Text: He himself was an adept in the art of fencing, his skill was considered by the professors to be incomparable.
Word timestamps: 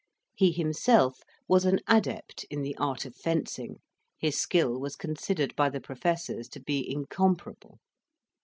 He 0.33 0.51
himself 0.51 1.21
was 1.47 1.63
an 1.63 1.79
adept 1.85 2.43
in 2.49 2.63
the 2.63 2.75
art 2.77 3.05
of 3.05 3.15
fencing, 3.15 3.81
his 4.17 4.35
skill 4.35 4.79
was 4.79 4.95
considered 4.95 5.55
by 5.55 5.69
the 5.69 5.79
professors 5.79 6.49
to 6.49 6.59
be 6.59 6.91
incomparable. 6.91 7.77